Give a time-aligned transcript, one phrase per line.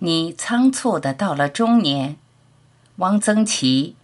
[0.00, 2.16] 你仓促的到了中年，
[2.98, 3.96] 汪曾祺。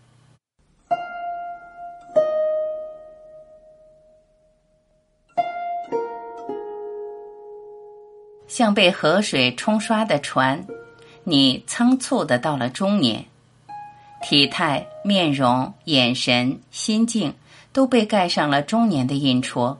[8.48, 10.66] 像被河水冲刷的船，
[11.22, 13.26] 你仓促的到了中年，
[14.20, 17.32] 体态、面容、眼神、心境
[17.72, 19.78] 都被盖上了中年的印戳。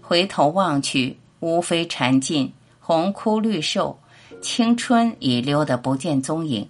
[0.00, 3.98] 回头望去，无非禅尽，红枯绿瘦。
[4.46, 6.68] 青春已溜得不见踪影，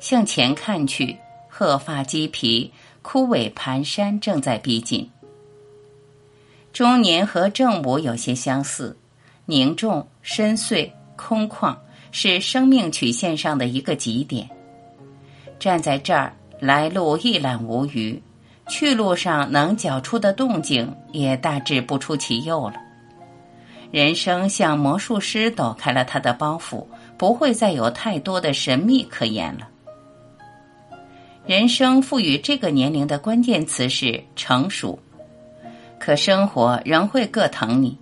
[0.00, 1.14] 向前看去，
[1.46, 5.10] 鹤发鸡皮，枯萎蹒跚，正在逼近。
[6.72, 8.96] 中年和正午有些相似，
[9.44, 11.76] 凝重、深邃、空旷，
[12.12, 14.48] 是生命曲线上的一个极点。
[15.60, 18.20] 站在这儿，来路一览无余，
[18.68, 22.85] 去路上能搅出的动静也大致不出其右了。
[23.90, 26.84] 人生像魔术师抖开了他的包袱，
[27.16, 29.68] 不会再有太多的神秘可言了。
[31.46, 34.98] 人生赋予这个年龄的关键词是成熟，
[35.98, 37.96] 可生活仍会各疼你。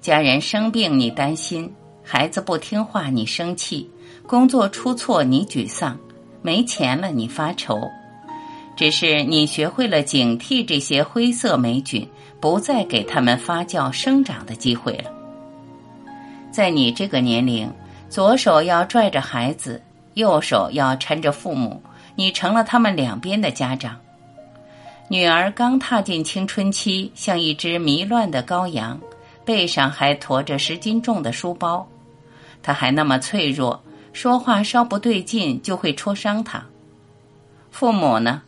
[0.00, 3.90] 家人生病你担心，孩子不听话你生气，
[4.26, 5.98] 工作出错你沮丧，
[6.40, 7.90] 没钱了你发愁。
[8.78, 12.08] 只是你学会了警惕这些灰色霉菌。
[12.40, 15.10] 不再给他们发酵生长的机会了。
[16.52, 17.68] 在你这个年龄，
[18.08, 19.82] 左手要拽着孩子，
[20.14, 21.82] 右手要搀着父母，
[22.14, 23.96] 你成了他们两边的家长。
[25.08, 29.00] 女儿刚踏进青春期，像一只迷乱的羔羊，
[29.44, 31.84] 背上还驮着十斤重的书包，
[32.62, 36.64] 她还那么脆弱，说话稍不对劲就会戳伤她。
[37.72, 38.42] 父母呢，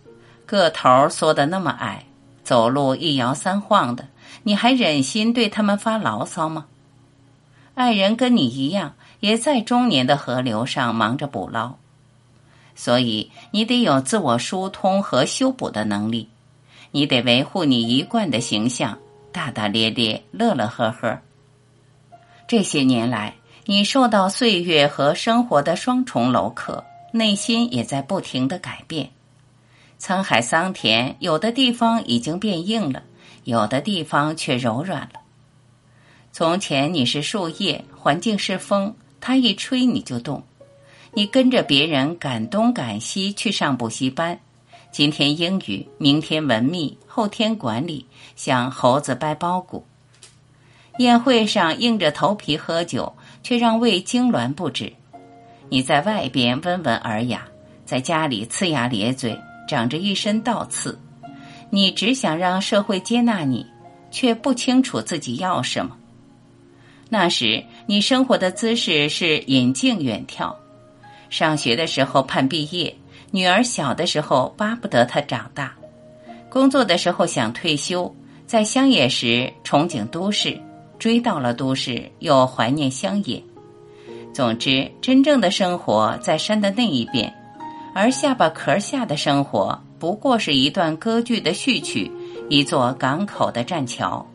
[0.51, 2.05] 个头缩得那么矮。
[2.43, 4.09] 走路一摇三晃的，
[4.43, 6.67] 你还忍心对他们发牢骚吗？
[7.75, 11.77] 爱人跟你一样，也在中年的河流上忙着捕捞，
[12.75, 16.29] 所以你得有自我疏通和修补的能力，
[16.91, 18.99] 你得维护你一贯的形象，
[19.31, 21.21] 大大咧咧，乐乐呵呵。
[22.49, 29.11] 这些年来，你受到岁月和生活的双重镂刻，内心也在不停的改变。
[30.01, 33.03] 沧海桑田，有的地方已经变硬了，
[33.45, 35.21] 有的地方却柔软了。
[36.33, 40.43] 从前你是树叶，环境是风，它一吹你就动。
[41.13, 44.41] 你跟着别人赶东赶西去上补习班，
[44.91, 48.07] 今天英语，明天文秘，后天管理，
[48.37, 49.85] 像猴子掰包谷。
[50.97, 53.13] 宴会上硬着头皮喝酒，
[53.43, 54.91] 却让胃痉挛不止。
[55.69, 57.47] 你在外边温文尔雅，
[57.85, 59.39] 在家里呲牙咧嘴。
[59.71, 60.99] 长着一身倒刺，
[61.71, 63.65] 你只想让社会接纳你，
[64.11, 65.97] 却不清楚自己要什么。
[67.09, 70.53] 那时你生活的姿势是引颈远眺，
[71.29, 72.93] 上学的时候盼毕业，
[73.31, 75.73] 女儿小的时候巴不得她长大，
[76.49, 78.13] 工作的时候想退休，
[78.47, 80.61] 在乡野时憧憬都市，
[80.99, 83.41] 追到了都市又怀念乡野。
[84.35, 87.33] 总之，真正的生活在山的那一边。
[88.01, 92.11] 而下巴壳下的生活，不过是一段歌剧的序曲，
[92.49, 94.27] 一座港口的栈桥。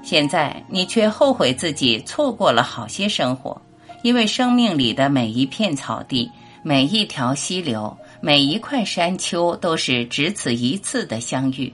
[0.00, 3.60] 现在你却后悔自己错过了好些生活，
[4.04, 6.30] 因为生命里的每一片草地、
[6.62, 11.72] 每一条溪流、每一块山丘，都是只此一次的相遇。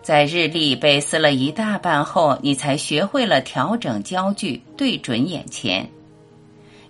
[0.00, 5.90] 在日历被撕了一大半后，你才学会了调整焦距，对准眼前。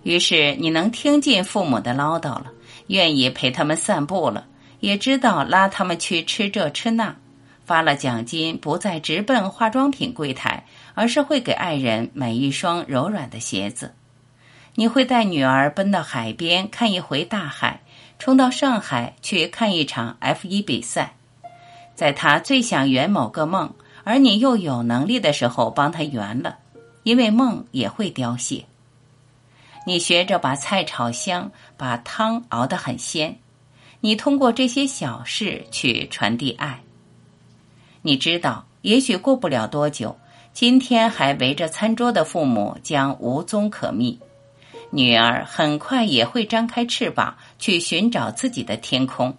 [0.03, 2.45] 于是你能听进父母的唠叨了，
[2.87, 4.45] 愿意陪他们散步了，
[4.79, 7.15] 也知道拉他们去吃这吃那，
[7.65, 13.93] 发了奖金不再直奔化妆品柜台，而是会给爱人买一双柔软的鞋子。
[14.75, 17.81] 你会带女儿奔到海边看一回大海，
[18.17, 21.15] 冲到上海去看一场 F 一比赛，
[21.93, 23.73] 在他最想圆某个梦，
[24.03, 26.57] 而你又有能力的时候帮他圆了，
[27.03, 28.65] 因为梦也会凋谢。
[29.85, 33.37] 你学着把菜炒香，把汤熬得很鲜。
[33.99, 36.81] 你通过这些小事去传递爱。
[38.01, 40.17] 你知道，也许过不了多久，
[40.53, 44.19] 今天还围着餐桌的父母将无踪可觅。
[44.89, 49.35] 女儿很快也会张开翅膀去寻找自己的天空。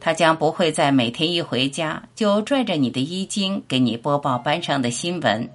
[0.00, 5.48] 她将不会在每天一回家就拽着你的衣襟给你播报班上的新闻。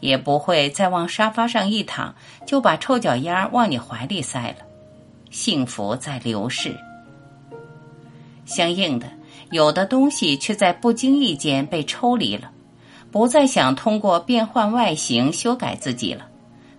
[0.00, 2.14] 也不会再往沙发上一躺，
[2.46, 4.56] 就把臭脚丫往你怀里塞了。
[5.30, 6.74] 幸福在流逝，
[8.46, 9.06] 相应的，
[9.50, 12.50] 有的东西却在不经意间被抽离了，
[13.10, 16.26] 不再想通过变换外形修改自己了，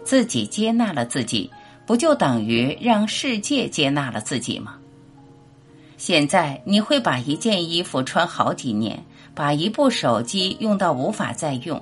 [0.03, 1.51] 自己接纳了自己，
[1.85, 4.75] 不就等于让世界接纳了自己吗？
[5.97, 9.03] 现在你会把一件衣服穿好几年，
[9.35, 11.79] 把一部手机用到无法再用。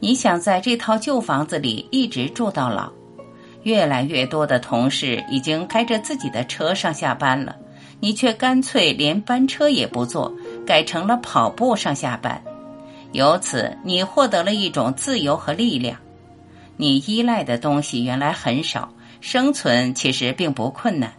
[0.00, 2.90] 你想在这套旧房子里一直住到老。
[3.62, 7.54] 越来越多的同事已经开着自己的车上下班了，
[8.00, 10.34] 你却干脆连班车也不坐，
[10.66, 12.42] 改成了跑步上下班。
[13.12, 15.98] 由此，你获得了一种自由和力量。
[16.78, 21.12] 你依赖的东西原来很少，生存其实并不困难。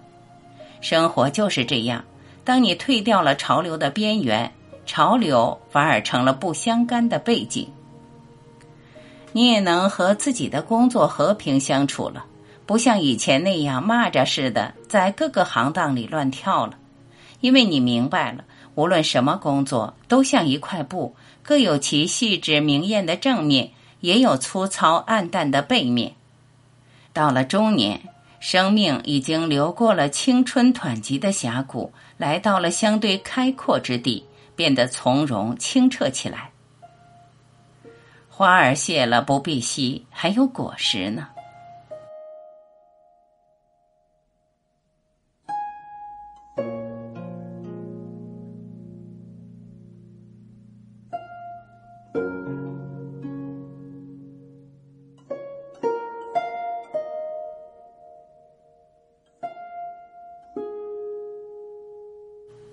[0.80, 2.04] 生活就是这样。
[2.44, 4.52] 当你退掉了潮流的边缘，
[4.88, 7.68] 潮流反而成了不相干的背景。
[9.32, 12.26] 你也能和自己的工作和平相处了，
[12.66, 16.78] 不像以前那样蚂蚱似的在各个行当里乱跳了。
[17.40, 18.44] 因为你明白了，
[18.76, 26.14] 无论什么工作，都像一块布，各有其细致明艳的正面，也有粗糙暗淡的背面。
[27.14, 28.02] 到了中年。
[28.44, 34.26] 生命已经流过了青春湍急的峡谷，来到了相对开阔之地，
[34.56, 36.51] 变得从容清澈起来。
[38.42, 41.28] 花儿谢了不必惜，还有果实呢。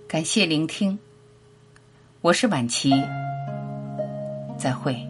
[0.08, 0.98] 感谢聆听，
[2.22, 2.90] 我是晚琪，
[4.56, 5.06] 再会。